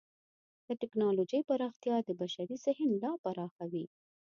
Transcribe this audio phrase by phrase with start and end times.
[0.67, 3.85] د ټکنالوجۍ پراختیا د بشري ذهن لا پراخوي.